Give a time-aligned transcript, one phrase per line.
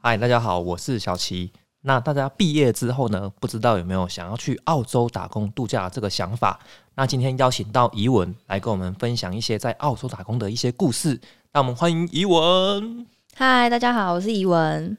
[0.00, 1.52] 嗨，大家好，我是小齐。
[1.82, 6.58] 那大家毕业之后呢，不知道有没有想要去澳洲打工度假这个想法？
[6.94, 11.20] 那今天邀请到怡文来跟我们分享一些在澳洲打工的一些故事。
[11.52, 13.06] 那我们欢迎怡文。
[13.34, 14.96] 嗨，大家好，我是怡文。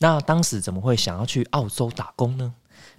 [0.00, 2.52] 那当时怎么会想要去澳洲打工呢？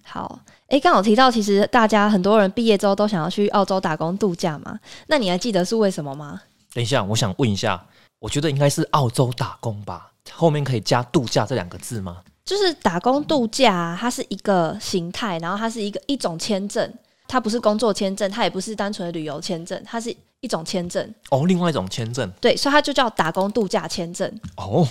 [0.03, 4.79] 好，诶，刚好提到，其实大家很多人毕业之后都想要去澳洲打工度假嘛。
[5.07, 6.41] 那你还记得是为什么吗？
[6.75, 7.81] 等一下，我想问一下，
[8.19, 10.11] 我觉得应该是澳洲打工吧？
[10.33, 12.21] 后面可以加度假这两个字吗？
[12.43, 16.93] 就是打工度假，它是一个形态，然后它是一个一种签证，
[17.29, 21.15] 它不是工作签证，它也不是单纯的旅游签证，它是一种签证。
[21.29, 22.29] 哦，另外一种签证。
[22.41, 24.29] 对，所以它就叫打工度假签证。
[24.57, 24.85] 哦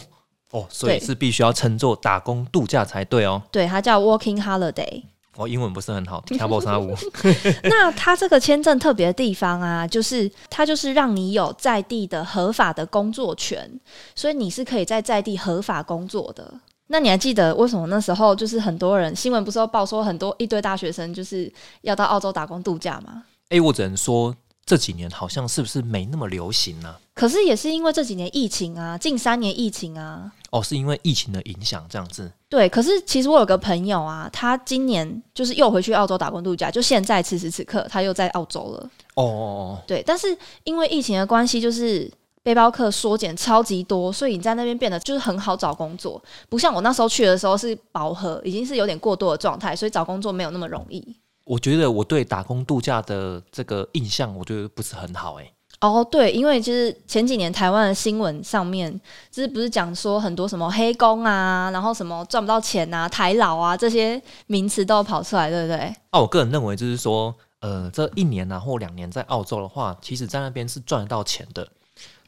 [0.53, 3.43] 哦，所以是必须要称作打工度假才对哦。
[3.53, 5.03] 对，它叫 Working Holiday。
[5.37, 6.95] 我英文不是很好，跳不三五。
[7.65, 13.69] 那它这个签证特别的地方啊，就是它就是让你有在地的合法的工作权，
[14.15, 16.53] 所以你是可以在在地合法工作的。
[16.89, 23.25] 那你还记得为什么那时候就是很多人新闻不是都报说很多一堆大学生就是要到澳洲打工度假吗？
[23.49, 24.35] 哎，我只能说
[24.67, 26.95] 这几年好像是不是没那么流行呢？
[27.15, 30.31] 可是也是因为这几年疫情啊，近三年疫情啊。
[30.55, 32.31] 哦，是因为疫情的影响这样子。
[32.49, 38.91] 对，可是其实我有个朋友啊，他今年就是又回去澳洲打工度假，就现在此时此刻他又在澳洲了。
[39.15, 39.83] 哦哦哦。
[39.87, 42.11] 对，但是因为疫情的关系，就是。
[42.45, 51.03] 背包客缩减超级多，所以你在那边变得就是很好找工作，不像我那时候去的时候是饱和，已经是有点过多的状态，所以找工作没有那么容易。
[51.47, 55.51] 我觉得我对打工度假的这个印象，我觉得不是很好哎。
[55.93, 58.91] 哦，对，因为就是前几年台湾的新闻上面，
[59.31, 65.95] 就是不是讲说很多什么黑工啊，然后什么赚不到钱啊、台老啊这些名词都跑出来，对不对？
[66.13, 71.67] 那我个人认为就是说，呃，这一年啊或两年在澳洲的话，其实在那边是赚得到钱的。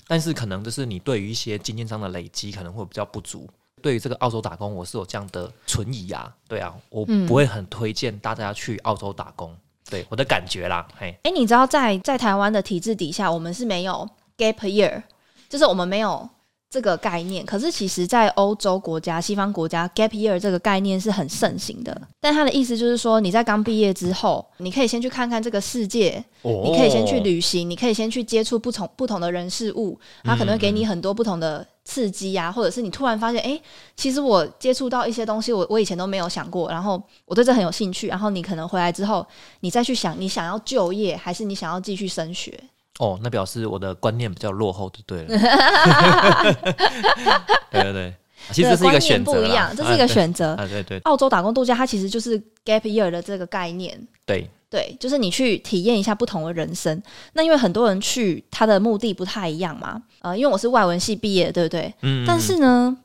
[0.06, 3.48] 但是可能就是你对于一些经验上的累积可能会比较不足。
[3.82, 9.54] 对于这个澳洲打工，我是有这样的存疑啊，对啊，我不会很推荐大家去澳洲打工。
[9.91, 15.02] 对我的感觉啦，嘿，哎，你知道在在台湾的体制底下，我们是没有 gap year，
[15.48, 16.28] 就是我们没有。
[16.69, 21.99] 这个概念，可是其实，在欧洲国家、西方国家，gap year 这个概念是很盛行的。
[22.21, 33.59] 但他的意思就是说，你在刚毕业之后，你可以先去看看这个世界，你可以先去旅行，你可以先去接触不同不同的人事物，他可能会给你很多不同的刺激啊，或者是你突然发现，哎，
[33.97, 39.25] 其实我接触到一些东西，我我以前都没有想过，然后我对这很有兴趣，然后你可能回来之后，
[39.60, 42.60] 你再去想，你想要就业，还是你想要继续升学？
[42.98, 45.28] 哦，那表示我的观念比较落后，就对了。
[47.70, 48.14] 对对对，
[48.52, 50.54] 其实是一个选择，不一样，这是一个选择。
[50.54, 50.98] 啊，对对。
[51.00, 54.00] 澳洲打工度假，它其实就是 gap year 的这个概念。
[54.24, 57.02] 对对，就是你去体验一下不同的人生。
[57.34, 60.02] 那因为很多人去，他的目的不太一样嘛。
[60.20, 61.92] 呃，因为我是外文系毕业，对不对？
[62.02, 62.24] 嗯。
[62.26, 62.96] 但是呢，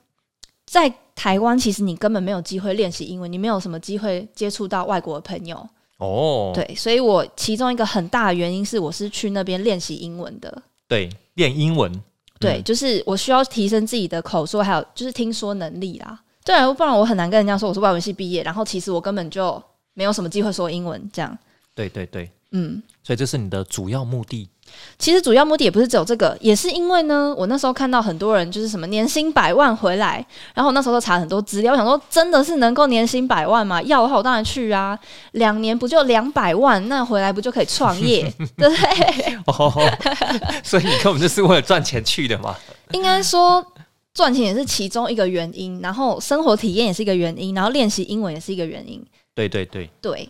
[0.66, 5.68] 在台湾，其实你根本没有机会练习英文，你没有什么机会接触到外国的朋友。
[6.02, 10.62] 哦，对，所以我其中一个很大的原因是，我是去那边练习英文的。
[10.88, 11.92] 对，练英文。
[12.40, 16.20] 对，就是我需要提升自己的口说，还有就是听说能力啦。
[16.44, 19.62] 对啊，不然我很难跟人家说我是外文系毕业，然后其实我根本就
[19.94, 21.08] 没有什么机会说英文。
[21.14, 21.38] 这样。
[21.76, 24.50] 对对对，嗯，所以这是你的主要目的。
[24.98, 33.82] 其实主要目的也不是只有这个，也是因为呢，我那时候看到很多人就是什么年薪百万回来，然后我那时候查很多资料，我想说真的是能够年薪百万吗？
[33.82, 34.98] 要的话我当然去啊，
[35.34, 39.38] 两年不就两百万，那回来不就可以创业，对 不对？
[39.48, 39.74] 哦，
[40.64, 42.56] 所以你根本就是为了赚钱去的嘛？
[42.92, 43.66] 应该说
[44.14, 49.04] 赚钱也是其中一个原因，然后生活体验也是一个原因，然后练习英文也是一个原因。
[49.34, 50.30] 对对对对。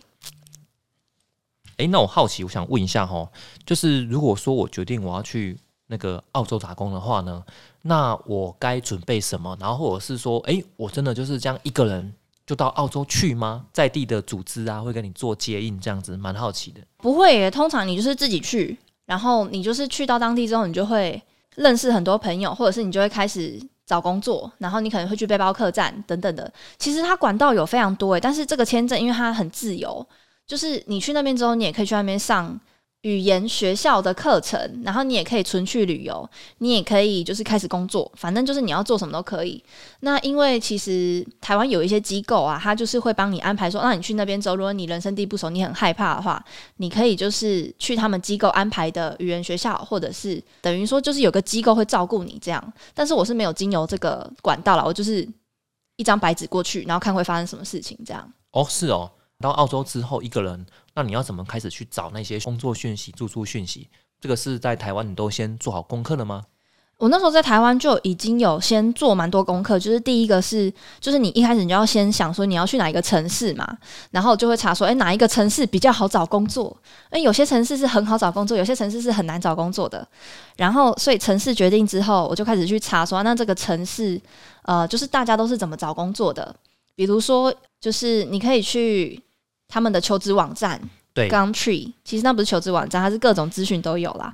[1.76, 3.28] 哎，那我好奇，我想问一下哈，
[3.64, 5.56] 就是如果说我决定我要去
[5.86, 7.42] 那个澳洲打工的话呢，
[7.82, 9.56] 那我该准备什么？
[9.60, 12.12] 然后或者是说，哎，我真的就是这样一个人
[12.46, 13.64] 就到澳洲去吗？
[13.72, 16.80] 在地的组织啊会跟你做接应这样子，蛮好奇的。
[16.98, 21.20] 不会耶，通常你就是自己去，然后你就是去到当地之后，你就会
[21.56, 26.50] 认识很多朋友，或者是你就会开始找工作，然后你可能会去背包客栈等等的。
[26.78, 30.06] 其实它管道有非常多诶，但是这个签证因为它很自由。
[30.46, 32.58] 就是你去那边之后，你也可以去那边上
[33.02, 36.28] 语言学校的课程，然后你也可以纯去旅游，
[36.58, 39.60] 你也可以就是开始工作，反正就是你要做什么都可以。
[40.00, 46.44] 那因为其实台湾有一些机构啊，他就是会帮你安排说，那你去那边之后，如果你人生地不熟，你很害怕的话，
[46.76, 52.72] 你可以就是去他们机构安排的语言学校，或者是等于说就是有个机构会照顾你这样。
[52.94, 55.28] 但是我是没有经由这个管道了，我就是
[55.96, 58.32] 一张白纸过去，然后看会发生什么事情这样。
[58.52, 59.10] 哦，是哦。
[59.42, 63.88] 到澳洲之后，一个人，那你要怎么开始去找那些工作讯息、住宿讯息？
[64.20, 66.44] 这个是在台湾你都先做好功课了吗？
[66.98, 73.76] 我那时候在台湾就已经有先做蛮多功课，就是第一个是，就是你一开始你就要先想说你要去哪一个城市嘛，
[74.12, 76.76] 然后就会查说，哎，哪一个城市比较好找工作？
[77.10, 80.06] 哎，有些城市是很好找工作，有些城市是很难找工作的。
[80.56, 84.20] 然后，所以城市决定之后，我就开始去查说，那这个城市，
[84.62, 86.54] 呃，就是大家都是怎么找工作的？
[86.94, 89.20] 比如说，就是你可以去
[89.72, 90.78] 他们的求职网站，
[91.14, 94.32] 对，Gumtree，其实那不是求职网站，它是各种资讯都有啦。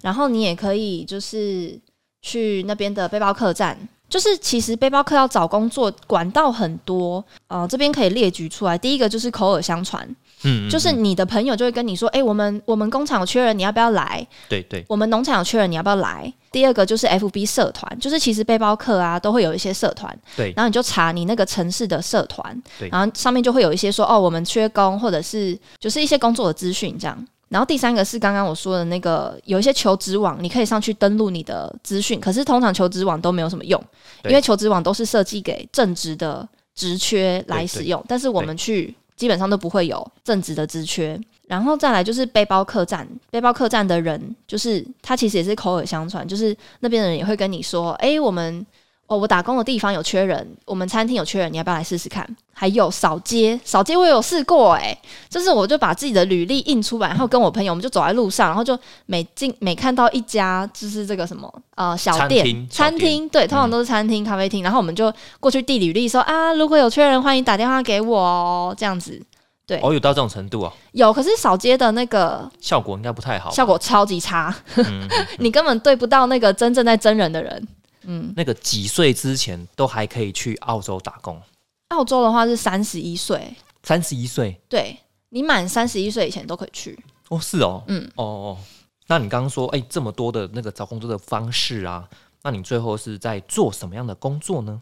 [0.00, 1.78] 然后你也可以就是。
[2.20, 8.76] 去那边的背包客栈，就是其实背包客要找工作管道很多，呃，这边可以列举出来。
[8.76, 10.04] 第一个就是口耳相传，
[10.44, 14.26] 嗯，就是你的朋友就会跟你说，哎，我们我们工厂有缺人，你要不要来？
[14.48, 16.32] 对对，我们农场有缺人，你要不要来？
[16.50, 27.26] 第二个就是 FB 社团，就是其实背包客啊都会有一些社团，对，然后你就查你那个城市的社团，对，然后上面就会有一些说，哦，我们缺工，或者是就是一些工作的资讯这样。
[27.48, 32.20] 然后第三个是刚刚我说的那个，有一些求职网，你可以上去登录你的资讯。
[32.20, 33.82] 可是通常求职网都没有什么用，
[34.24, 38.04] 因为求职网都是设计给正职的职缺来使用。
[38.06, 41.20] 但是我们去基本上都不会有正职的职缺。
[41.46, 48.64] 然后再来就是背包客栈，背包客栈的人就是他其实也是口耳相传，就是那边的人也会跟你说，哎，我们。
[49.08, 52.28] 哦，我打工的地方有缺人，我们餐厅有缺人，你要不要来试试看？
[52.52, 54.96] 还有扫街，扫街我有试过，哎，
[55.30, 65.10] 就是我就把自己的履历印出来，然后跟我朋友，我们就走在路上，然后就每进每看到一家就是这个什么呃小店餐厅，对，通常都是餐厅咖啡厅，然后我们就
[65.40, 69.18] 过去递履历，说啊，如果有缺人，欢迎打电话给我哦，这样子，
[69.66, 70.70] 对，哦，有到这种程度啊？
[70.92, 74.54] 有，可是扫街的那个效果应该不太好，效果超级差，
[75.38, 77.68] 你根本对不到那个真正在真人的人。
[78.02, 81.40] 嗯，那个几岁之前都还可以去澳洲打工。
[81.88, 84.96] 澳洲的话是三十一岁，三十一岁，对
[85.30, 86.98] 你满三十一岁以前都可以去。
[87.28, 88.58] 哦，是哦，嗯，哦哦，
[89.06, 92.08] 那你刚刚说，哎，这么多的那个找工作的方式啊，
[92.42, 94.80] 那你最后是在做什么样的工作呢？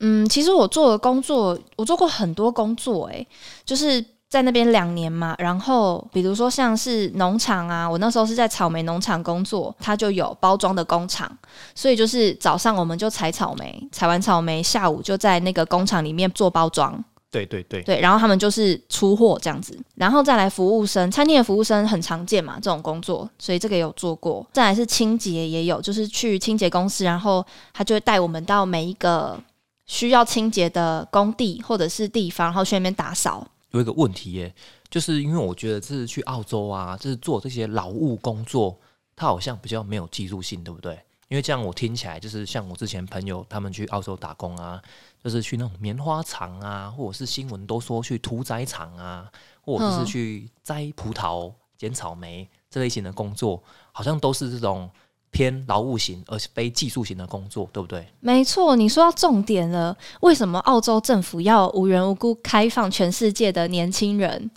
[0.00, 3.26] 嗯，其实我做的工作，我做过很多工作，哎，
[3.64, 4.04] 就是。
[4.34, 11.30] 在那边两年嘛，然后比如说像是农场啊，我那时候是在草莓农场工作，它就有包装的工厂，
[11.72, 16.92] 所以就是早上我们就采草莓，采完草莓，下午就在那个工厂里面做包装。
[17.30, 24.44] 对对对，对，然后他们就是出货这样子，然后再来服务生，餐厅的服务生很常见嘛，这种工作，所以这个有做过。
[24.52, 29.38] 再来是清洁也有，就是去清洁公司，然后他就会带我们到每一个
[29.86, 33.46] 需要清洁的工地或者是地方，然后去那边打扫。
[33.74, 34.54] 有一个问题耶，
[34.88, 38.78] 就是因为我觉得这是去澳洲啊，就是做这些劳务工作，
[39.14, 40.94] 它好像比较没有技术性，对不对？
[41.28, 44.80] 因为这样我听起来就是像我之前朋友他们去澳洲打工啊，
[45.22, 49.30] 就是去那种棉花厂啊，或者是新闻都说去屠宰场啊，
[49.60, 53.62] 或者是去摘葡萄、捡草莓这类型的工作，
[53.92, 54.90] 好像都是这种。
[55.34, 58.06] 偏劳务型，而非技术型的工作，对不对？
[58.20, 59.94] 没错，你说到重点了。
[60.20, 64.48] 为什么澳洲政府要无缘无故开放全世界的年轻人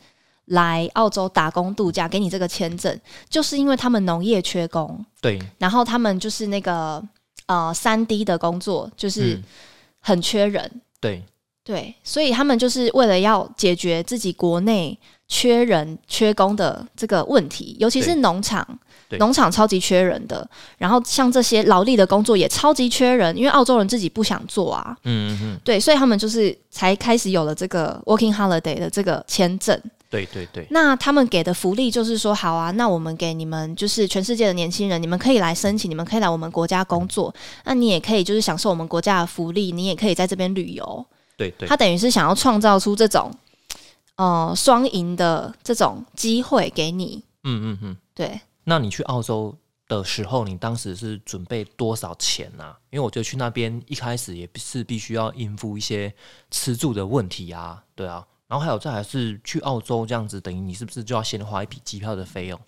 [0.46, 2.98] 来澳洲打工度假，给你这个签证？
[3.28, 5.42] 就是因为他们农业缺工，对。
[5.58, 7.04] 然后他们就是那个
[7.48, 9.42] 呃三 D 的工作，就是
[10.00, 11.24] 很缺人，对
[11.64, 11.96] 对。
[12.04, 14.98] 所以他们就是为了要解决自己国内
[15.28, 18.68] 缺人缺工的这个问题，尤其是农场。
[19.20, 20.46] 农场超级缺人的，
[20.78, 24.94] 然后像这些劳力的工作也超级缺人，因为澳洲人自己不想做啊。
[25.04, 29.82] 嗯嗯，对，所以他们就是才开始有了这个 working holiday 的这个签证。
[30.10, 30.68] 对对对。
[30.72, 41.06] 那他们给的福利就是说，好啊，那我们给你们就是全世界的年轻人，你们可以来申请，你们可以来我们国家工作，那你也可以就是享受我们国家的福利，你也可以在这边旅游。
[41.38, 41.66] 对对。
[41.66, 43.32] 他等于是想要创造出这种
[44.18, 47.24] 呃双赢的这种机会给你。
[47.44, 48.42] 嗯嗯嗯，对。
[48.66, 49.56] 那你去澳洲
[49.88, 52.76] 的时候，你当时是准备多少钱呢？
[52.90, 56.14] 因为我觉得去那边一开始也是必须要应付一些
[56.52, 58.26] 吃住的问题啊，对啊。
[58.48, 62.60] 然后还有再还是去澳洲这样子，等于你是不是就要先花一笔机票的费用？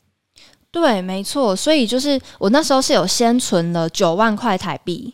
[0.71, 1.55] 对，没错。
[1.55, 5.13] 所以就是我那时候是有先存了九万块台币，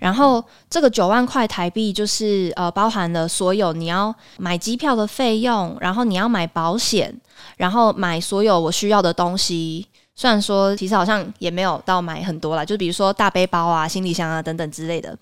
[0.00, 7.14] 然后这个九万块台币就是呃包含了所有你要买机票的费用，然后你要买保险，
[7.56, 9.86] 然后买所有我需要的东西。
[10.14, 15.16] 虽然说，其实好像也没有到买很多啦，就比如说大背包啊、行李箱啊等等之类的，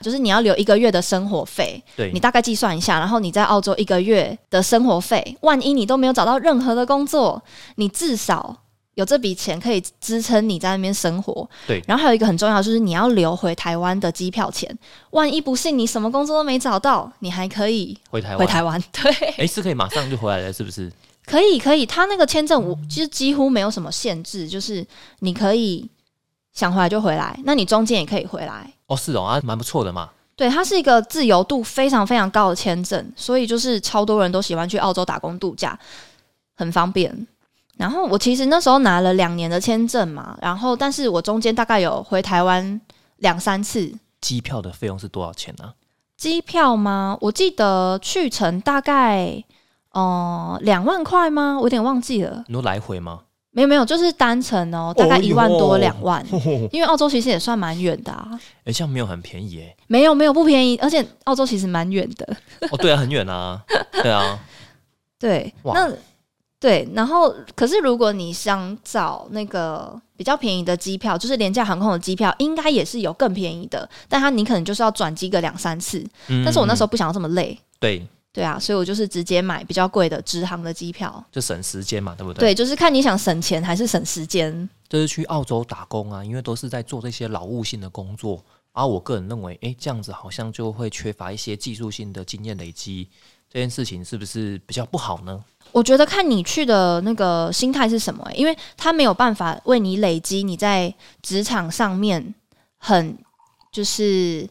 [0.00, 7.42] 就是你要留一个月的生活费，对你大概计算一下，然后你在澳洲一个月的生活费，万一你都没有找到任何的工作，
[7.74, 8.56] 你至少
[8.98, 11.48] 有这笔钱可以支撑你在那边生活。
[11.68, 14.76] 对，然后还有一个很重要，就是你要留回台湾的机票钱，
[15.10, 18.38] 万一不幸你什么工作都没找到，你还可以回台湾。
[18.38, 20.90] 回台湾，对，哎，是可以马上就回来了，是不是？
[21.24, 24.84] 可以可以，他那个签证我其实几乎没有什么限制，就是
[25.20, 25.88] 你可以
[26.52, 28.68] 想回来就回来，那你中间也可以回来。
[28.88, 30.10] 哦，是哦，啊，蛮不错的嘛。
[30.34, 35.78] 对，它是一个自由度非常非常高的签证，所以就是超多人都喜欢去澳洲打工度假，
[36.56, 37.26] 很方便。
[37.78, 42.78] 然后我其实那时候拿了两年的签证嘛，然后但是我中间大概有回台湾
[43.18, 43.90] 两三次。
[44.20, 45.72] 机票的费用是多少钱呢？
[46.16, 47.16] 机票吗？
[47.20, 49.44] 我记得去程大概
[49.92, 51.56] 哦两万块吗？
[51.56, 52.44] 我有点忘记了。
[52.48, 53.20] 你说来回吗？
[53.50, 56.24] 没有没有，就是单程哦，大概一万多两万，
[56.70, 58.28] 因为澳洲其实也算蛮远的啊。
[58.64, 59.76] 哎、这样没有很便宜哎。
[59.86, 62.36] 没有没有不便宜，而且澳洲其实蛮远的。
[62.70, 63.60] 哦，对啊，很远啊。
[64.02, 64.38] 对啊，
[65.18, 65.88] 对，那
[66.60, 76.04] 对，然后可是如果你想找那个比较便宜的机票，就是廉价航空的机票，应该也是有更便宜的，但它你可能就是要转机个两三次。
[76.26, 81.24] 嗯但是我那时候候不想要这么累，对，对啊，所以我就是直接买比较贵的直航的机票。
[81.30, 82.40] 就省时间嘛，对不对？
[82.50, 84.68] 对，就是看你想省钱还是省时间。
[84.88, 88.44] 就是去澳洲打工啊，因为都是在做这些劳务性的工作。
[88.72, 93.08] 而、我个人认为，哎、这样子好像就会缺乏一些技术性的经验累积，
[93.50, 95.42] 这件事情是不是比较不好呢？
[95.72, 102.34] 我觉得看你去的那个心态是什么、欸因为他没有办法为你累积你在职场上面
[102.78, 103.16] 很
[103.70, 104.48] 就是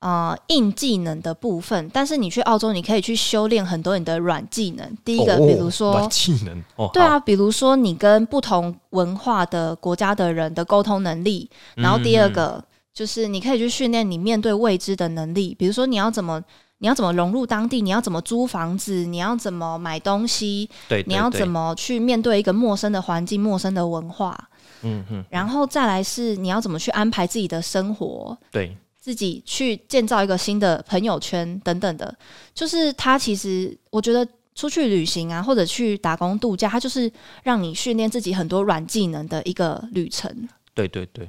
[0.00, 4.96] 呃硬技能的部分，但是你去澳洲，你可以去修炼很多你的软技能。
[5.04, 16.42] 第一个，哦比如说软，技能哦，对啊，比如说你跟不同文化的国家的人的沟通能力，然后第二嗯，个就是你可以去训练你面对未知的能力，比如说你要怎么。
[16.80, 17.82] 你要怎么融入当地？
[17.82, 19.04] 你要怎么租房子？
[19.04, 20.68] 你要怎么买东西？
[20.88, 21.46] 对，你要怎？
[21.46, 24.48] 么去面对一个陌生的环境、陌生的文化？
[24.82, 32.16] 嗯嗯，然后再来是你要怎么去安排自己的生活，对，自己去建造一个新的朋友圈等等的。
[32.54, 40.48] 就是它其实我觉得出去旅行啊，或者去打工度假，它就是让你训练自己很多软技能的一个旅程。
[40.72, 41.28] 对对对。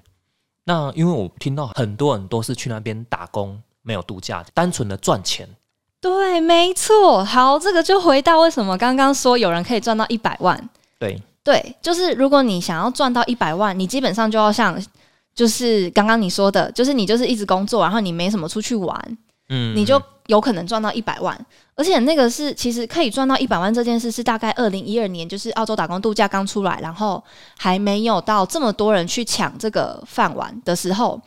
[0.64, 5.48] 那因为我听到很多人都是去那边打工，没有度假，单纯的赚钱。
[6.00, 7.24] 对，没错。
[7.24, 10.70] 好，这个就回到为什么刚刚说有人可以赚到一百万。
[10.98, 14.84] 对，对，就是如果你想要赚到一百万，你基本上就要像，
[15.36, 19.18] 就是刚刚你说的，就是你就是一直工作，然后你没什么出去玩，
[19.50, 21.40] 嗯，你就有可能赚到一百万。
[21.76, 27.24] 而且那个是其实可以赚到一百万这件事，是大概二零一二年，就是澳洲打工度假刚出来，然后
[27.60, 31.22] 还没有到这么多人去抢这个饭碗的时候。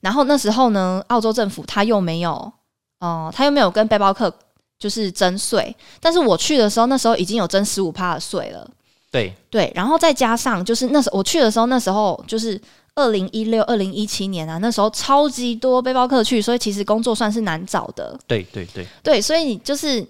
[0.00, 2.52] 然后那时候呢，澳洲政府他又没有，
[3.00, 4.32] 哦、他又没有跟背包客
[4.78, 8.68] 就是征税，但是我去的时候，那时候已经有征十五趴的税了。
[9.10, 12.60] 对，对，然后再加上就是那时候我去的时候，那时候就是
[12.94, 18.18] 二零一六、二零一七年啊，那时候超级多背包客去，所以其实工作算是难找的。
[18.26, 20.06] 对对对，对，所以你就是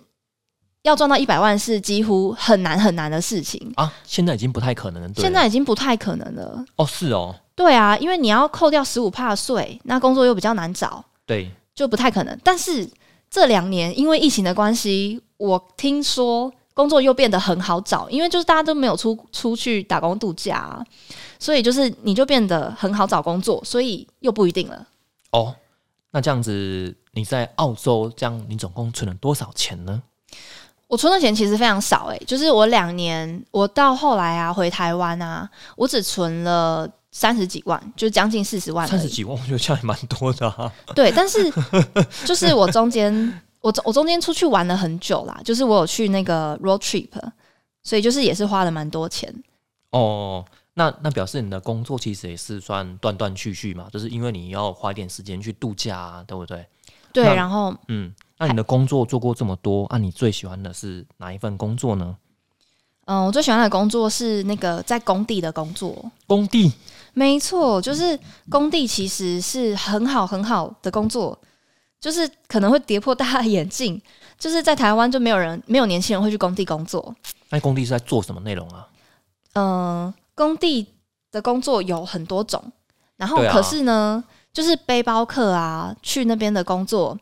[0.82, 5.08] 要赚到一百万是几乎很难很难的事情，啊，现在已经不太可能了。
[5.08, 6.64] 对现在已经不太可能了。
[6.76, 12.38] 哦，是哦，对啊，因为你要扣掉十五帕税，那工作又比较难找，对，就不太可能。
[12.44, 12.88] 但是
[13.28, 20.84] 这两年因为疫情的关系，我听说工作又变得很好找，因为就是大家都没有出出去打工度假、啊，
[21.38, 24.86] 所以就是你就变得很好找工作，所以又不一定了。
[25.32, 25.54] 哦，
[26.12, 30.00] 那这样子你在澳洲这样，你总共存了多少钱呢？
[30.88, 38.88] 我存的钱其实非常少、欸，就是我两年，我到后来啊回台湾啊，我只存了三十几万，就将近四十万。
[38.88, 40.72] 三十几万，我觉得这样也蛮多的啊。
[40.96, 41.50] 对，但是
[42.24, 47.10] 就是我中间，我我中间出去玩了很久啦，就是我有去那个 road trip，
[47.82, 49.32] 所以就是也是花了蛮多钱。
[49.90, 56.66] 哦，那那表示你的工作其实也是算断断续续嘛，就是因为你要花一点时间去度假啊，对不对？
[57.12, 62.16] 对，然后嗯，那你的工作做过这么多，啊，你最喜欢的是哪一份工作呢？
[63.06, 66.10] 嗯，我最喜欢的工作是那个在工地的工作。
[66.26, 66.72] 工地
[67.14, 68.18] 没错，就是
[68.50, 71.36] 工地其实是很好很好的工作，
[71.98, 74.00] 就是可能会跌破大家的眼镜，
[74.38, 77.14] 就是在台湾就没有人没有年轻人会去工地工作。
[77.48, 78.86] 那工地是在做什么内容啊？
[79.54, 80.86] 嗯，工地
[81.32, 82.62] 的工作有很多种，
[83.16, 87.18] 然后可是呢，就是背包客啊，去那边的工作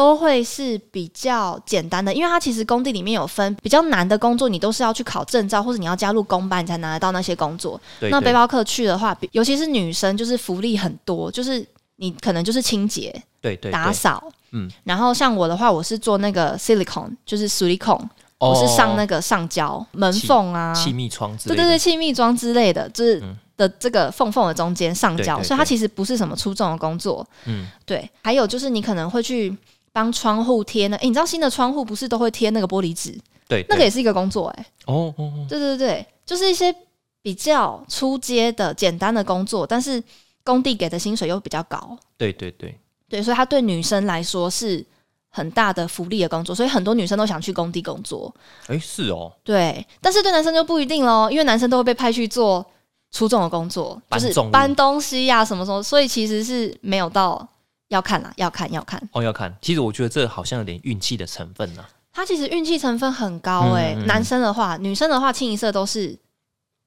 [0.00, 7.78] 都会是比较简单的，因为它其实工地里面有分比较难的工作，你都是要去考证照，或者你要加入公班你才拿得到那些工作。
[8.00, 8.10] 对，对。
[8.10, 11.62] 那背包客去的话，尤其是女生，就是福利很多，就是
[11.96, 13.10] 你可能就是清洁、
[13.42, 18.00] 对对对，打扫，嗯，然后像我的话，我是做那个 silicone，就是 silicone，、
[18.38, 21.62] 我是上那个个上胶门缝啊，哦气密窗之类的。
[21.62, 23.36] 对对对，气密装之类的，就是嗯。
[23.60, 27.22] 的这个缝缝的中间上胶，所以它其实不是什么出众的工作。
[27.44, 29.54] 嗯，对，还有就是你可能会去
[29.92, 30.96] 帮窗户贴呢。
[30.98, 33.18] 诶，你知道新的窗户不是都会贴那个玻璃纸？
[33.48, 36.72] 对，那个也是一个工作哎、哦哦哦，对对对，就是一些
[37.20, 40.02] 比较出街的简单的工作，但是
[40.44, 42.78] 工地给的薪水又比较高，对对对，
[43.08, 44.86] 对，所以他对女生来说是
[45.28, 48.32] 很大的福利的工作，所以很多女生都想去工地工作。
[48.68, 52.64] 哎是哦，对，但是对男生就不一定喽，因为男生都会被派去做
[53.10, 57.44] 出众的工作，就是搬东西呀、什么什么，所以其实是没有到
[57.90, 59.00] 要看啦，要看要看。
[59.12, 59.54] 哦要看。
[59.62, 66.18] 其实我觉得这好像有点运气的成分呢、他其实运气成分很高诶、嗯嗯嗯男生的话，女生的话清一色都是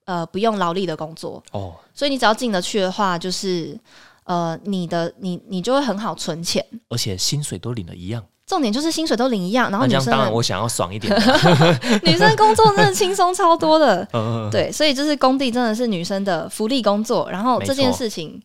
[0.05, 3.77] 呃不用劳力的工作，哦，所以你只要进得去的话，就是
[4.25, 6.65] 呃你的你你就会很好存钱。
[6.89, 8.23] 而且薪水都领的一样。
[8.45, 11.15] 重点就是薪水都领一样，然后女生当然我想要爽一点。
[12.03, 14.05] 女生工作真的轻松超多的。
[14.11, 17.27] 嗯，对，所以就是工地真的是女生的福利工作。
[17.31, 18.39] 然后这件事情，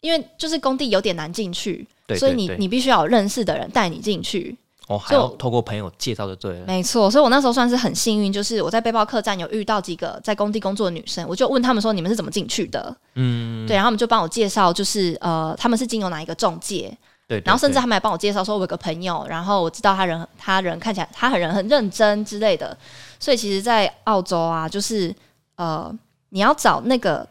[0.00, 4.56] 因为就是工地有点难进去，对，所以你你必须要有认识的人带你进去。
[4.88, 6.66] 哦还要就透过朋友介绍就对了。
[6.66, 12.94] 没错，所以我那时候算是很幸运，就是我在背包客栈有遇到几个在工地工作的女生，我就问他们说你们是怎么进去的？
[13.14, 16.88] 嗯，对，然后他们就帮我介绍，就是呃他们是经由哪一个中介，
[17.28, 22.76] 对，对然后甚至对他们还帮我介绍说我有个朋友，然后我知道他人他人看起来他很人很认真之类的，
[23.20, 25.14] 所以其实，在澳洲啊，就是
[25.56, 25.96] 呃
[26.30, 27.26] 你要找那个。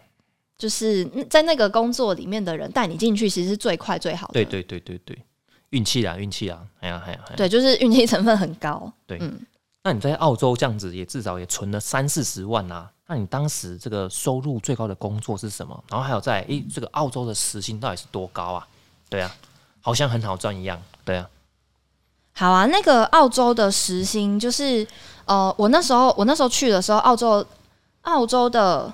[0.62, 4.34] 就是嗯在那个工作里面的人带你进去，其实是最快最好的。
[4.34, 5.18] 对对对对对，
[5.72, 8.94] 运气啊运气啊，哎呀哎呀，哎呀对，就是运气成分很高。
[9.08, 9.40] 对嗯，
[9.84, 15.84] 那你在澳洲这样子也至少也存了三四十万啊，那你当时这个收入最高的工作是什么？
[15.90, 18.68] 然后还有在诶、这个澳洲的时薪到底是多高啊？
[19.10, 19.36] 对啊，
[19.82, 20.80] 好像很好赚一样。
[21.04, 21.28] 对啊，
[22.34, 24.88] 好啊，那个澳洲的时薪就是，
[25.26, 27.44] 呃，我那时候我那时候去的时候，澳洲
[28.04, 28.92] 澳洲的，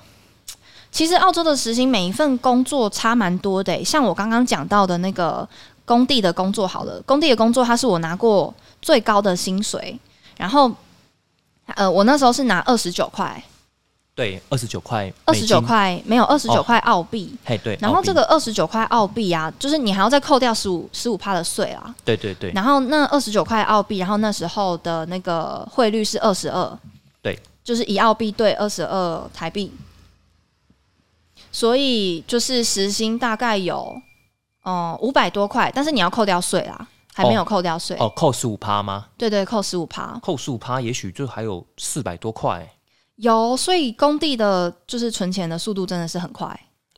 [0.90, 5.46] 其实澳洲的时薪每一份工作差蛮多的欸、像我刚刚讲到的那个
[5.84, 8.52] 工地的工作，好了，工地的工作它是我拿过
[8.82, 9.98] 最高的薪水，
[10.36, 10.70] 然后，
[11.74, 13.42] 呃，我那时候是拿二十九块，
[14.14, 17.34] 对，二十九块，二十九，块没有二十九哦块澳币。
[17.44, 22.50] 嘿对，然后这个二十九块澳币啊，就是你还要再扣掉十五十五趴的税啊，对对对。
[22.52, 26.78] 然后那二十九块澳币，然后那时候的那个汇率是二十二，
[27.22, 29.72] 对，就是一澳币兑二十二台币，
[31.58, 34.00] 所以就是时薪大概有
[34.62, 39.08] 哦五百多块，但是你要扣掉税啦，还没有扣掉税，哦，扣十五趴吗？
[39.18, 42.64] 对对，扣十五趴，扣十五趴，也许就还有四百多块。
[43.16, 46.48] 有，所以工地的就是存钱的速度真的是很快，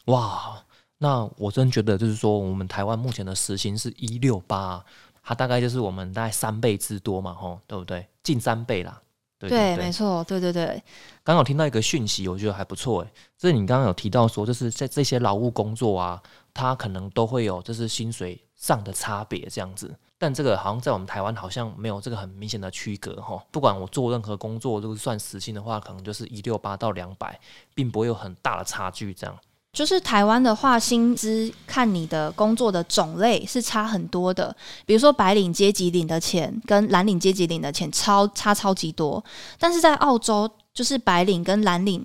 [0.05, 0.63] 哇，
[0.99, 4.85] 那我真觉得就是说，我们台湾目前的时薪是一六八，
[5.23, 8.07] 它大概就是我们大概三倍之多嘛，吼，对不对？
[8.23, 9.01] 近三倍啦。
[9.49, 10.83] 对没错，对对对，
[11.25, 13.11] 刚好听到一个讯息，我觉得还不错诶。
[13.39, 16.23] 就是你刚刚有提到说，就是在这些劳务工作啊，
[16.53, 19.97] 它可能都会有就是薪水上的差别这样子。
[20.19, 23.43] 但这个好像在我们台湾好像没有这个很明显的区隔哈。
[23.51, 27.41] 不管我做任何工作，如果算时薪的话，可能就是一六八到两百，
[27.75, 29.35] 并不会有很大的差距这样。
[29.73, 34.55] 就是台湾的话，薪资看你的工作的种类是差很多的。
[34.85, 39.25] 比如说白领阶级领的钱跟蓝领阶级领的钱超差超级多，
[39.59, 42.05] 但是在澳洲，就是白领跟蓝领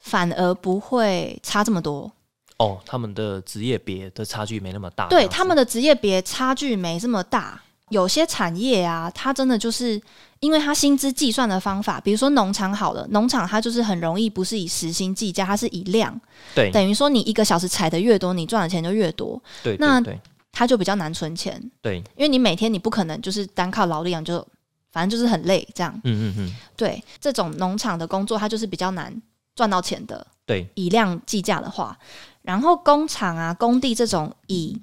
[0.00, 2.12] 反而不会差这么多。
[2.58, 5.08] 哦，他们的职业别的差距没那么大。
[5.08, 7.60] 对他们的职业别差距没这么大。
[7.92, 10.00] 有些产业啊，它真的就是
[10.40, 16.18] 因为它薪资计算的方法，比如说农场好了，农场它就是很容易不是以时薪计价，它是以量，
[16.54, 16.70] 对。
[16.70, 19.40] 等于说你一个小时采的越多，你赚的钱就越多。
[19.62, 19.76] 对。
[19.78, 20.02] 那
[20.50, 24.46] 它就比较难存钱，对，因为你每天你不可能就是单靠劳力养就，
[24.90, 25.92] 反正就是很累这样。
[26.04, 29.14] 嗯嗯嗯，对，这种农场的工作它就是比较难
[29.54, 30.68] 赚到钱的，对。
[30.74, 31.98] 以量计价的话，
[32.42, 34.78] 然后工厂啊、工地这种以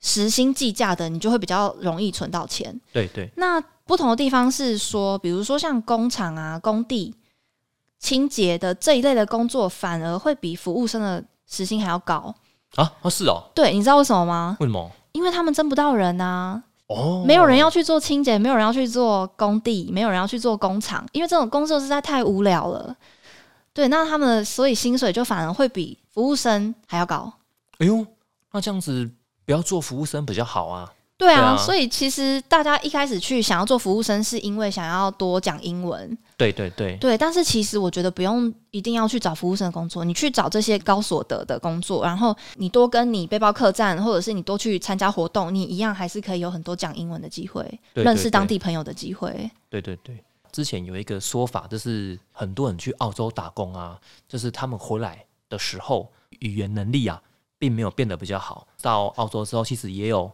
[0.00, 2.80] 时薪计价的，你就会比较容易存到钱。
[2.92, 7.14] 对对那不同的地方是说，比如说像工厂啊、工地、
[7.98, 12.34] 清洁的这一类的工作，反而会比服务生的时薪还要高。
[12.76, 14.56] 啊哦是哦，对，你知道为什么吗？
[14.60, 14.90] 为什么？
[15.12, 16.62] 因为他们争不到人啊。
[16.86, 22.96] 哦，没有人要去做清洁，没有人要去做工地，没有人要去做工厂，因为这种工作实在太无聊了。
[23.74, 27.32] 对，那他们的所以薪水就反而会比服务生还要高。
[27.78, 28.06] 哎呦，
[28.52, 29.10] 那这样子
[29.48, 30.92] 不要做服务生比较好啊。
[31.16, 36.16] 对啊，所以其实大家一开始去想要做服务生，是因为想要多讲英文。
[36.36, 49.50] 对对对，对，但是其实我觉得不用一定要去找服务生的工作，你去找这些高所得的工作，然后你多跟你背包客栈，或者是你多去参加活动，你一样还是可以有很多讲英文的机会，对认识当地朋友的机会。
[49.70, 57.20] 对对对，之前有一个说法，就是很多人去澳洲打工啊，就是他们回来的时候语言能力啊，
[57.58, 58.66] 并没有变得比较好。
[58.80, 60.30] 到澳洲之后，其实也有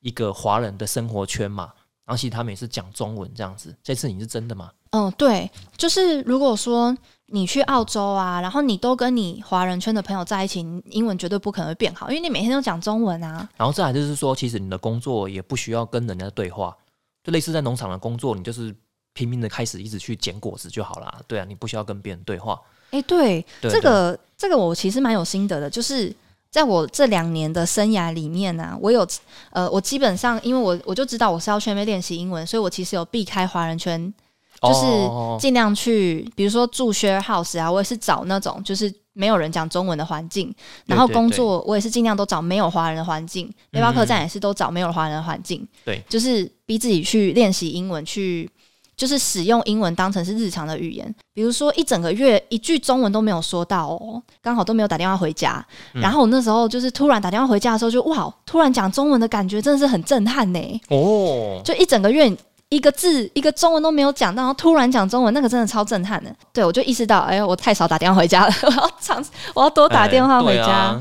[0.00, 1.72] 一个华人的生活圈嘛，
[2.04, 3.74] 然后其实他们也是讲中文这样子。
[3.82, 4.70] 这次你是真的吗？
[4.90, 13.46] 嗯，对，就是如果说你去澳洲啊，然后你都跟你华人圈的朋友在一起，你英文绝对不可能会变好，因为你每天都讲中文啊。
[13.56, 16.74] 然后再来就是说，其实你的工作也不需要跟人家对话，
[17.22, 18.74] 就类似在农场的工作，你就是
[19.12, 21.20] 拼命的开始一直去捡果子就好啦。
[21.26, 22.58] 对啊，你不需要跟别人对话。
[22.92, 26.10] 哎，对，对这个这个我其实蛮有心得的，就是
[26.50, 29.06] 在我这两年的生涯里面呢、我有
[29.50, 34.12] 呃，我基本上因为我我就知道我是要去那边练习英文，所以我其实有避开华人圈，
[34.62, 35.36] 就是哦。
[35.38, 40.52] 尽量去，比如说住 share house 啊，我也是找那种就是没有人讲中文的环境，
[40.86, 48.50] 然后工作我也是尽量都找没有华人的环境，背包客栈也是都找没有华人的环境，对，就是逼自己去练习英文，去
[48.98, 56.02] 就是使用英文当成是日常的语言，比如说一整个月一句中文都没有说到哦，刚好都没有打电话回家，嗯。
[56.02, 62.36] 然后我那时候就是突然打电话回家的时候就哇，突然讲中文的感觉真的是很震撼呢，哦，就一整个月
[62.70, 66.34] 一个字一个中文都没有讲到，然后突然讲中文，那个真的超震撼的。
[66.52, 71.00] 对我就意识到，哎，我太少打电话回家了， 我要尝试，我要多打电话回家。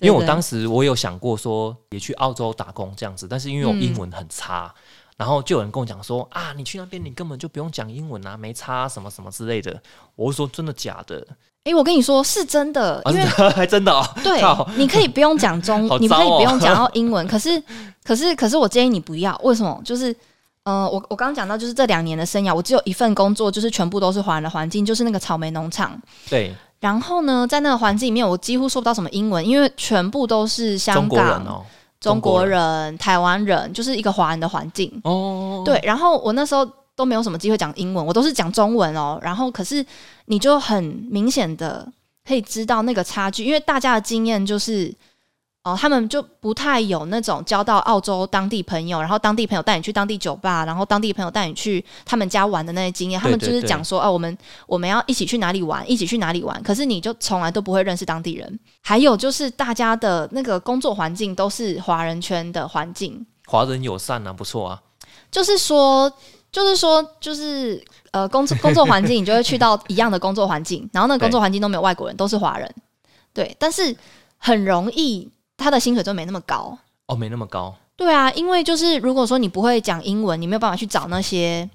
[0.00, 4.74] 因为我当时我有想过说也去澳洲打工这样子，但是因为我嗯英文很差，
[5.20, 9.78] 然后就有人跟我讲说啊，你去那边你根本就不用讲英文啊，没差什么什么之类的。
[10.16, 11.22] 我就说真的假的？
[11.64, 14.02] 哎，我跟你说是真的，啊，因为还 真的哦。
[14.24, 14.40] 对，
[14.78, 17.62] 你可以不用讲中， 好你可以不用讲到英文， 可是，
[18.02, 19.38] 可是，可是，我建议你不要。
[19.44, 19.78] 为什么？
[19.84, 20.16] 就是，
[20.62, 26.00] 呃，我我刚刚讲到，就是这两年的生涯，我只有一份工作，就是全部都是华人的环境，就是那个草莓农场。
[26.30, 31.66] 对，然后呢，在那个环境里面，我几乎说不到什么英文，因为全部都是香中国人港、哦，
[32.00, 34.90] 中国人、台湾人，就是一个华人的环境。
[35.04, 39.18] 哦，对，然后我那时候都没有什么机会讲英文，我都是讲中文哦。
[39.22, 39.84] 然后可是
[40.24, 41.86] 你就很明显的
[42.26, 44.92] 可以知道那个差距，因为大家的经验就是。
[45.62, 53.20] 哦，他们就不太有那种交到澳洲当地朋友，然后当地朋友带你去当地酒吧，然后当地朋友带你去他们家玩的那些经验。
[53.20, 56.62] 他们就是讲说，哦，我们我们要一起去哪里玩，一起去哪里玩。
[56.62, 58.58] 可是你就从来都不会认识当地人。
[58.80, 64.80] 还有就是大家的那个工作环境都是华人圈的环境，华人友善啊，不错啊。
[65.30, 66.10] 就是说，
[66.50, 72.74] 就是说，就是呃，工作工作环境，你就会去到一样的工作环境，然后那个工作环境都没有外国人，都是华人，
[73.34, 73.94] 对，但是
[74.38, 76.76] 很容易他的薪水就没那么高。
[77.06, 77.74] 哦，没那么高。
[77.96, 81.68] 对啊，因为就是如果说你不会讲英文，你没有办法去找那些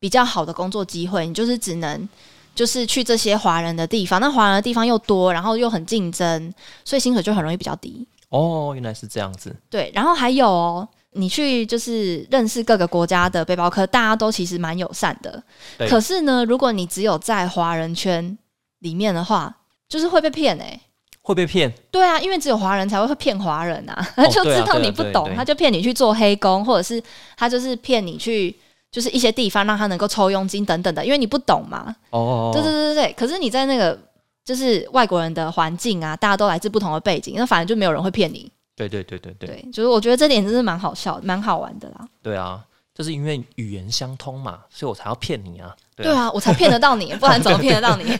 [0.00, 2.08] 比较好的工作机会，你就是只能
[2.54, 6.52] 就是去这些华人的地方，那华人的地方又多，然后又很竞争，
[6.84, 8.04] 所以薪水就很容易比较低。
[8.30, 9.54] 哦，原来是这样子。
[9.70, 15.42] 对，然后还有哦，你去就是认识各个国家的背包客，大家都其实蛮友善的。
[15.88, 18.36] 可是呢，如果你只有在华人圈
[18.80, 19.56] 里面的话，
[19.88, 20.80] 就是会被骗哎、
[21.28, 27.02] 会被骗对啊，因为只有华人才会会骗华人啊，他 就知道你不懂，他就骗你去做黑工，或者是
[27.36, 28.54] 他就是骗你去
[28.90, 31.94] 就是一些地方让他能够抽佣金等等的，因为你不懂嘛。
[32.10, 32.50] 哦。
[32.52, 33.12] 对对对对对。
[33.12, 33.96] 可是你在那个
[34.42, 38.50] 就是外国人的环境啊，大家都来自不同的背景，那反正就没有人会骗你。
[38.74, 42.08] 对对对对对对，就是我觉得这点真是蛮好笑、蛮好玩的啦。
[42.22, 42.64] 对啊，
[42.94, 45.76] 就是因为语言相通嘛，所以我才要骗你啊。
[45.98, 48.18] 对对啊，我才骗得到你， 不然怎么骗得到你？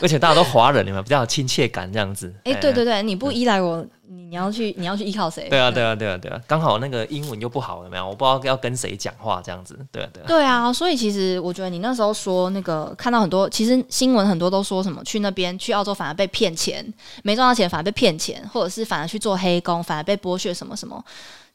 [0.00, 2.32] 而且大家都华人，你们比较有亲切感这样子。
[2.44, 5.48] 哎、对对对，你不依赖我，你你要去你要去依靠谁？
[5.48, 8.06] 对啊，对啊，对啊，对啊，刚好那个英文又不好，有没有？
[8.06, 9.78] 我不知道要跟谁讲话这样子。
[9.92, 16.84] 对啊，对啊，对啊，所以其实我觉得你那时候说那个看到很多，其实新闻很多都说什么去那边去澳洲反而被骗钱，
[17.22, 21.02] 没赚到钱反而被骗钱，或者是反而去做黑工，反而被剥削什么什么，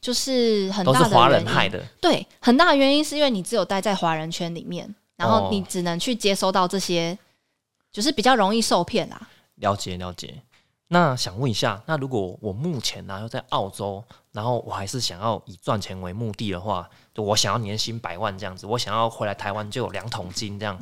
[0.01, 1.79] 就是很大的都是人原因害的。
[2.01, 7.17] 对，很大的原因是因为你只有待在华人圈里面，然后哦你只能去接收到这些，
[7.91, 9.29] 就是比较容易受骗啦。
[9.55, 10.41] 了解了解。
[10.87, 20.79] 那想问一下，那如果我目前呢、又在澳洲，然后我还是想要以赚钱为目的的话，就我想要年薪百万这样子，我想要回来台湾就有两桶金这样。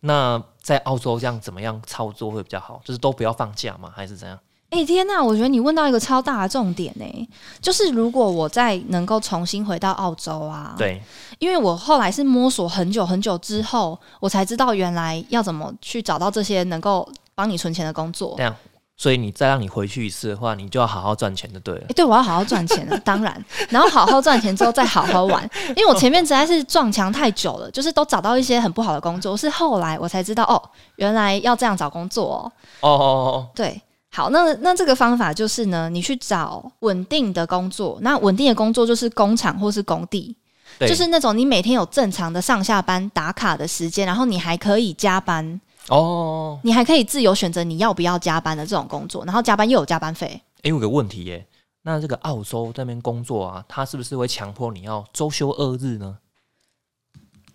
[0.00, 2.82] 那在澳洲这样怎么样操作会比较好？
[2.84, 3.90] 就是都不要放假吗？
[3.94, 4.38] 还是怎样？
[4.74, 5.22] 哎、天呐！
[5.22, 7.28] 我觉得你问到一个超大的重点呢、
[7.60, 11.00] 就是如果我再能够重新回到澳洲啊，，对，
[11.38, 18.34] 因为我后来是摸索很久很久之后，我才知道原来要怎么去找到这些能够帮你存钱的工作。
[18.36, 18.54] 这样。
[18.96, 21.94] 所以你再让你回去一次的话，你就要好好赚钱就对了哎、。
[21.96, 30.62] 对，我要好好赚钱了，当然，然后好好赚钱之后再好好玩，因为我前面实在是撞墙太久了，就是都找到一些很不好的工作，是后来我才知道哦，
[30.94, 32.52] 原来要这样找工作哦。
[32.82, 33.82] 哦哦哦，对，
[34.14, 40.36] 好，那那这个方法就是呢，你去找稳定的工作，那稳定的工作就是工厂或是工地，
[40.78, 46.60] 就是那种你每天有正常的上下班打卡的时间，然后你还可以加班，哦。
[46.62, 50.40] 你还可以自由选择你要不要加班的这种工作，然后加班又有加班费。
[50.62, 51.44] 诶，我有个问题耶，
[51.82, 56.18] 那这个澳洲这边工作啊，他是不是会强迫你要周休二日呢？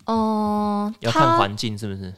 [0.04, 2.14] 哦，要看环境是不是？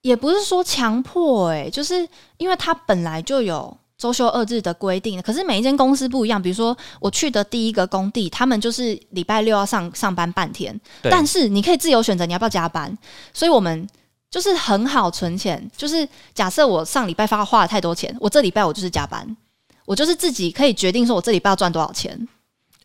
[0.00, 6.42] 也不是说强迫，哎，就是因为他本来就有周休二日的规定，可是每一间公司不一样。
[6.42, 12.98] 比如说我去的第一个工地，他们就是礼拜六要上上班半天，但是你可以自由选择你要不要加班，
[13.32, 13.88] 所以我们
[14.28, 15.70] 就是很好存钱。
[15.76, 19.36] 就是假设我上礼拜发花了太多钱，我这礼拜我就是加班，
[19.84, 22.26] 我就是自己可以决定说我这礼拜要赚多少钱。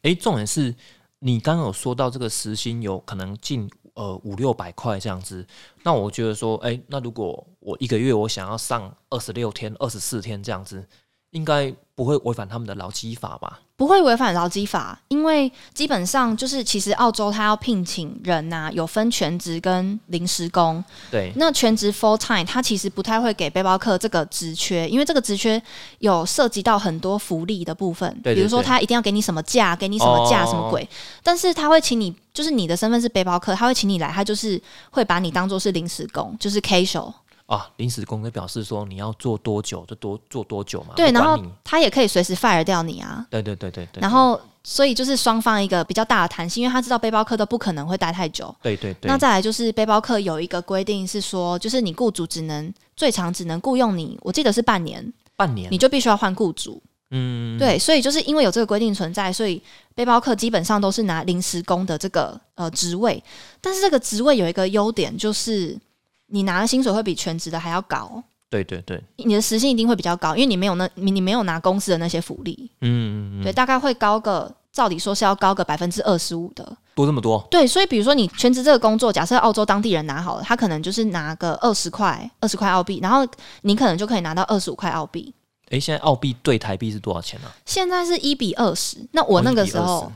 [0.04, 0.76] 诶，重点是
[1.18, 5.44] 你刚刚有说到这个时薪有可能近呃五六百块这样子，
[5.82, 10.88] 那我觉得说，诶，那如果我一个月我想要上二十六天、二十四天这样子，
[11.32, 13.60] 应该不会违反他们的劳基法吧？
[13.76, 20.84] 不会违反劳基法，因为基本上就是其实澳洲他要聘请人呐、有分全职跟临时工。
[21.12, 25.62] 对，那全职 full time，他其实不太会给背包客这个职缺，因为这个职缺
[26.00, 30.90] 有涉及到很多福利的部分，对对比如说他一定要给你什么假，给你什么假，哦什么鬼。
[31.22, 34.60] 但是他会请你，就是你的身份是背包客，他会请你来，他就是
[34.90, 37.14] 会把你当做是临时工，就是 casual。
[37.48, 43.26] 啊，临时工就表示说你要做多久就多做多久嘛，对，然后他也可以随时 fire 掉你啊。
[43.30, 48.54] 对对对对对，然后，所以就是双方一个比较大的弹性，因为他知道背包客都不可能会待太久。
[48.62, 56.84] 对对对，那再来就是背包客有一个规定是说，就是你雇主只能最长只能雇佣你，我记得是半年，半年你就必须要换雇主。
[57.12, 59.62] 嗯，对，所以就是因为有这个规定存在，所以
[59.96, 63.24] 背包客基本上都是拿临时工的这个呃职位。
[63.62, 65.80] 但是这个职位有一个优点，就是
[66.28, 74.54] 你拿的薪水会比全职的还要高，对对对，你的时薪一定会比较高，因为你没有那你你没有拿公司的那些福利，嗯嗯嗯，对，大概会高个。
[74.70, 76.64] 照理说是要高个百分之二十五的，
[76.94, 83.28] 多这么多，对，所以比如说你全职这个工作，假设澳洲当地人拿好了，他可能就是拿个二十块，二十块澳币，然后
[83.62, 85.34] 你可能就可以拿到二十五块澳币。
[85.70, 90.12] 诶，现在澳币对台币是多少钱呢、现在是一比二十，那我那个时候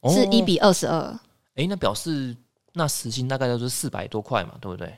[0.00, 1.20] 哦是一，比二十二，
[1.56, 2.34] 诶，那表示
[2.72, 4.96] 那时薪大概就是四百多块嘛，对不对？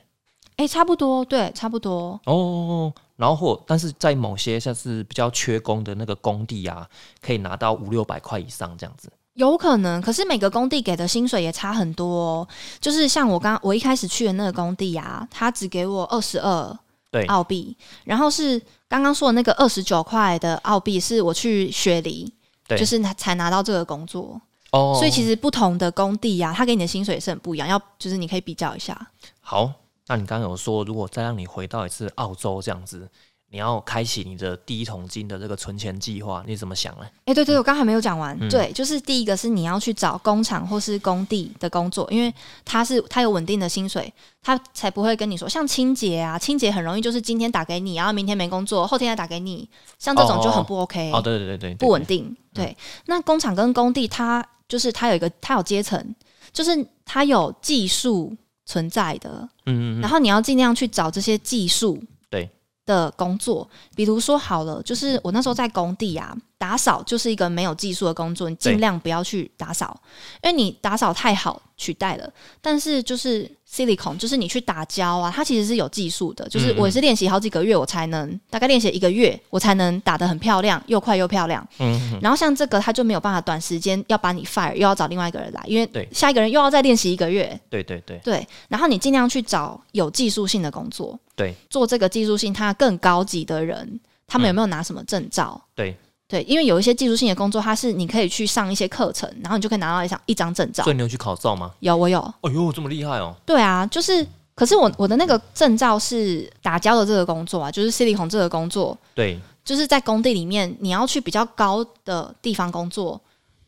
[0.61, 2.19] 哎，差不多，对，差不多。
[2.25, 6.87] 哦，然后或但是在某些像是比较缺工的那个工地啊，
[7.19, 9.11] 可以拿到五六百块以上这样子。
[9.33, 12.47] 有可能，可是每个工地给的薪水也差很多哦。
[12.79, 16.77] 就是像我刚我一开始去的那个工地啊，他只给我二十二
[17.09, 22.31] 对澳币，然后是刚刚说的那个二十九块的澳币，是我去雪梨，
[22.67, 24.39] 对就是拿才拿到这个工作。
[24.71, 28.95] 哦，所以其实不同的工地啊，他给你的薪水也是很不一样，要就是你可以比较一下。
[29.39, 29.71] 好，
[30.11, 33.07] 那你刚刚有说，如果再让你回到一次澳洲这样子，
[33.49, 37.05] 你要开启你的第一桶金的这个存钱计划，你怎么想呢？
[37.23, 38.37] 哎、对对，我刚还没有讲完。
[38.41, 42.33] 嗯对，就是第一个是你要去找工厂或是工地的工作，因为
[42.65, 52.05] 他是他有稳定的薪水，他才不会跟你说像清洁啊，清洁很容易就是今天打给你，然后明天没工作，后天再打给你，像这种就很不 OK，、哦，对对对对，对不稳。
[52.05, 52.35] 定。
[52.53, 56.13] 对，那工厂跟工地它就是它有一个它有阶层，
[56.51, 62.49] 就是它有技术存在的，嗯嗯嗯，然后你要尽量去找这些技术对。
[62.83, 70.01] 的工作，比如说好了，就是我那时候在工地啊，打扫就是一个没有技术的工作，你尽量不要去打扫，
[70.43, 72.33] 因为你打扫太好取代了。
[72.59, 81.65] 但是就是 silicon，就是你去打胶啊，它其实是有技术的，就是我也是练习好几个月，我才能大概练习一个月，我才能打得很漂亮，又快又漂亮。
[81.79, 86.07] 嗯嗯然后像这个，他就没有办法短时间要把你 fire，又要找另外一个人来，因为对。
[86.11, 88.19] 下一个人又要再练习一个月，对对对。
[88.23, 95.59] 对，然后你尽量去找有技术性的工作，对，做这个技术性它更高级的人，他们有没有拿什么证照？
[95.73, 95.95] 对，
[96.31, 100.93] 对，因为有一些技术性的工作，它是你可以去上一些课程，然后你就可以拿到一张一张证照所。
[100.93, 101.69] 以你有去考照吗？
[101.81, 103.35] 有，我有，哎呦，这么厉害哦！
[103.45, 113.19] 对啊，就是，可是我我的那个证照是打胶的这个工作啊，就是 C 力孔这个工作，对就是在工地里面，你要去比较高的地方工作，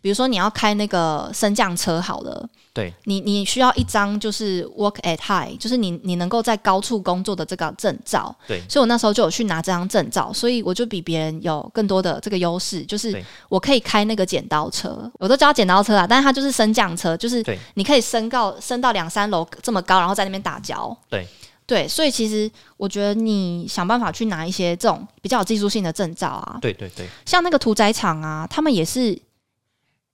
[0.03, 8.35] 比如说你要开那个升降车好了，对，你你需要一张就是 work at high，就是你你能够在高处工作的这个证照。
[8.45, 8.61] 对。
[8.67, 17.41] 所以我那时候就有去拿这张证照，所以我就比别人有更多的这个优势，就是我可以开那个剪刀车，我都叫它剪刀车啊，但是它就是升降车，就是
[17.75, 20.93] 你可以升到升到两三楼这么高，然后在那边打胶。
[21.09, 21.25] 对。
[21.65, 27.07] 对，所以其实我觉得你想办法去拿一些这种比较有技术性的证照啊，对对对。
[27.25, 29.17] 像那个屠宰场啊，他们也是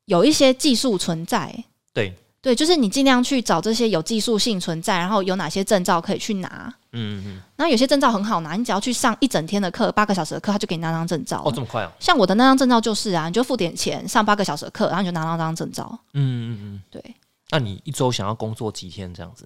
[0.10, 1.54] 有一些技术存在。
[1.94, 6.74] 对，对，就是你尽量去找这些有技术性存在，然后有哪些证照可以去拿。
[6.92, 11.44] 嗯嗯嗯，然后有些证照很好拿，你只要去上一整天的课，八个小时的课，他就给你拿张证照。
[11.46, 11.92] 哦，这么快啊！
[12.00, 15.88] 像我的那张证照就是啊，你就付点钱上八个小时的课，然后你就拿到那张证照。
[16.14, 17.04] 嗯嗯嗯，对，
[17.52, 19.46] 那你一周想要工作几天这样子？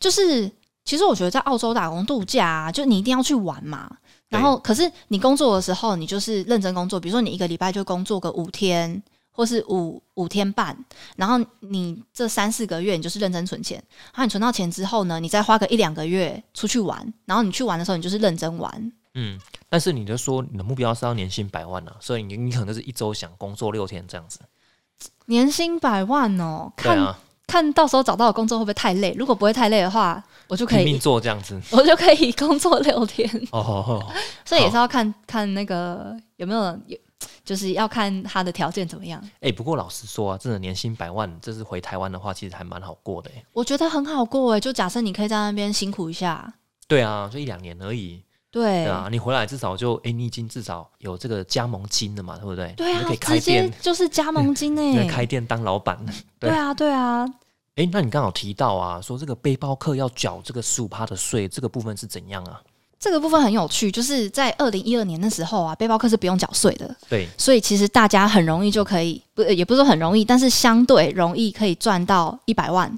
[0.00, 0.50] 就是
[0.84, 3.90] 其实我觉得在澳洲打工度假、啊，就你一定要去玩嘛。
[4.30, 7.00] 然后，可是你工作的时候，你就是认真工作。
[7.00, 10.76] 比如说，你一个礼拜就工作个五天，或是五五天半，
[11.16, 18.92] 然后你这三四个月你就是认真存钱，然后你存到钱之后呢，你再花个一两个月出去玩，然后你去玩的时候你就是认真玩。
[19.14, 24.40] 嗯，但是你就说你的目标是要年薪百万啊、所以你你可能就是一周想工作六天这样子。
[25.26, 29.14] 年薪百万哦，看、对啊，看到时候找到的工作会不会太累？
[29.18, 31.60] 如果不会太累的话，我就可拼命以做这样子。
[31.70, 33.28] 我就可以工作六天。
[33.50, 34.12] 哦哦哦，
[34.44, 36.96] 所以也是要看看那个有没有有，
[37.44, 39.22] 就是要看他的条件怎么样。
[39.40, 43.44] 哎、不过老实说啊，真的年薪百万，这是回台湾的话，其实还蛮好过的、欸。
[43.52, 46.52] 我觉得很好过诶，就假设你可以在那边辛苦一下，
[46.86, 48.22] 对啊，就一两年而已。
[48.52, 52.72] 对对啊，你回来至少就哎、你已经至少有这个加盟金了嘛，对不对？
[52.76, 55.08] 对啊你就可以，开直接店，就是加盟金你可以诶。
[55.08, 56.04] 开店当老板。
[56.40, 57.24] 对啊，对啊，
[57.76, 62.60] 哎、那你刚好提到啊，说这个背包客要缴这个十五趴的税，这个部分是怎样啊？
[63.00, 72.96] 这个部分很有趣，就是在二零一二年的时候啊，背包客是不用缴税的，对，所以其实大家很容易就可以，不也不是说很容易，但是相对容易可以赚到一百万。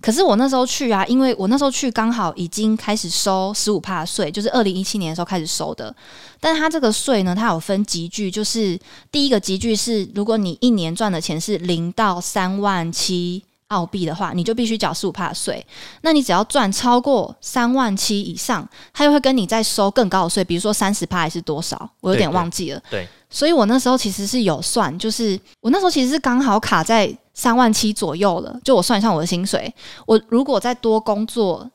[0.00, 5.92] 可是我那时候去啊，因为我那时候去刚好已经开始收十五帕税，就是二零一七年的时候开始收的。
[6.38, 8.78] 但是它这个税呢，它有分级距，就是
[9.10, 13.42] 第一个级距是，如果你一年赚的钱是零到三万七
[13.74, 15.64] 澳币的话，你就必须缴十五帕税。
[16.02, 22.80] 那你只要赚超过三万七以上，他又会跟你再收更高的税，比如说三十帕还是多少，我有点忘记了。
[22.88, 28.56] 对，所以我那时候其实是有算，就是我那时候其实是刚好卡在三万七左右了。
[28.62, 29.74] 就我算一算我的薪水，
[30.06, 31.68] 我如果再多工作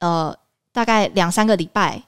[0.00, 0.34] 呃
[0.72, 2.02] 大概两三个礼拜，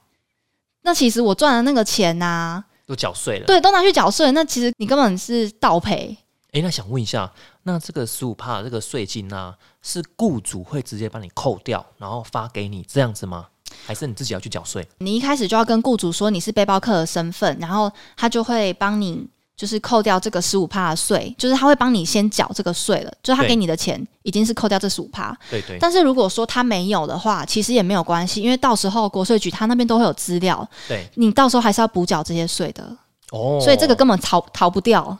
[0.81, 3.45] 那其实我赚的那个钱呐、都缴税了。
[3.45, 6.17] 对，都拿去缴税，那其实你根本是倒赔。
[6.55, 7.29] 哎、那想问一下，
[7.63, 13.47] 那这个十五帕这个税金呢、是雇主会直接帮你扣掉，然后发给你这样子吗？
[13.85, 14.87] 还是你自己要去缴税？
[14.99, 25.37] 你一开始就要跟雇主说你是背包客的身份，然后他就会帮你就是扣掉这个十五帕的税，就是他会帮你先缴这个税了，就是他给你的钱已经是扣掉这十五帕。
[25.49, 32.95] 对对，但是如果说他没有的话，其实也没有关系，因为到时候国税局他那边都会有资料，对你到时候还是要补缴这些税的，
[33.31, 35.17] 哦，所以这个根本逃逃不掉。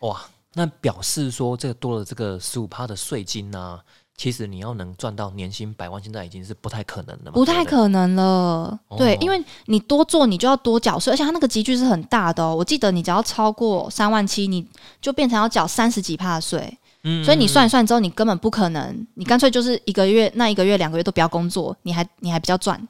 [0.00, 0.20] 哇，
[0.54, 3.80] 那表示说这个多了这个十五趴的税金呢、
[4.16, 12.54] 其实你要能赚到年薪百万，现在已经是不太可能了嘛，不太可能了，对哦，因为你多做你就要多缴税，而且它那个集聚是很大的哦。
[12.54, 14.64] 我记得你只要超过三万七，你
[15.00, 17.24] 就变成要缴三十几趴的税，嗯。
[17.24, 22.80] 所以你算一算之后，你根本不可能，你干脆就是一个月那一个月两个月都不要工作，你还你还比较赚。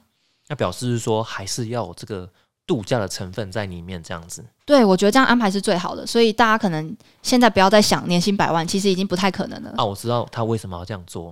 [0.47, 2.29] 那表示是说还是要这个
[2.67, 4.43] 度假的成分在里面，这样子。
[4.65, 9.73] 对，我觉得这样安排是最好的，所以大家可能现在不要再想年薪百万，其实已经不太可能了。
[9.77, 11.27] 啊，我知道他为什么要这样做，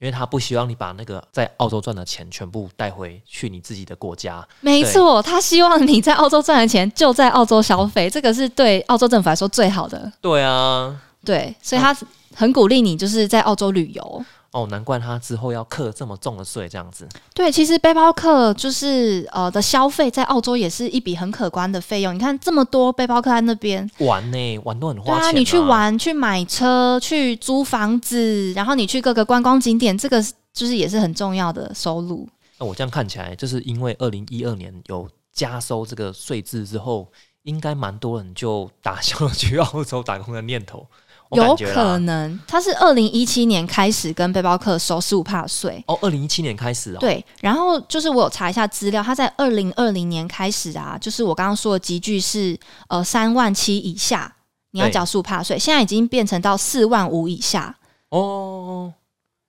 [0.00, 4.46] 因为他不希望你把那个在澳洲赚的钱全部带回去你自己的国家。
[4.60, 10.12] 没错，他希望你在澳洲赚的钱就在澳洲消费，这个是对澳洲政府来说最好的。
[10.20, 11.96] 对啊，对，所以他
[12.34, 14.24] 很鼓励你就是在澳洲旅游。
[14.56, 17.06] 哦，难怪他之后要课这么重的税，这样子。
[17.34, 22.14] 对，其实背包客就是呃的消费在澳洲也是一笔很可观的费用。
[22.14, 30.22] 你看这么多背包客在那边，玩呢、玩都很花钱、啊，你去，玩、去买车、去租房子，然后你去各个观光景点，这个
[30.54, 32.26] 就是也是很重要的收入。
[32.56, 37.06] 那我这样看起来，就是因为二零一二年有加收这个税制之后，
[37.42, 40.86] 应该蛮多人就打消了去澳洲打工的念头。
[41.30, 52.58] 我有可能，他是二零一七年开始跟背包客收十五帕税，哦，二零一七年开始哦，对，然后就是我有查一下资料，他在二零二零年开始啊，就是我刚刚说的集聚是
[52.88, 54.36] 呃三万七以下，
[54.70, 57.76] 你要对缴十五帕税，现在已经变成到四万五以下，
[58.10, 58.92] 哦，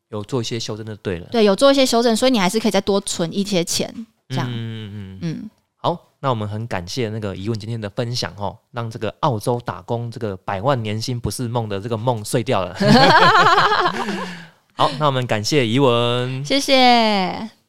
[0.09, 1.27] 有做一些修正就对了。
[1.31, 3.93] 对，有做一些修正，所以你还是可以再多存一些钱，
[4.29, 5.19] 这样，嗯嗯嗯。
[5.21, 12.75] 嗯，好，那我们很感谢那个疑问今天的分享哦，让这个澳洲打工这个百万年薪不是梦的这个梦碎掉了。
[14.75, 16.43] 好，那我们感谢疑文。
[16.43, 17.56] 谢谢。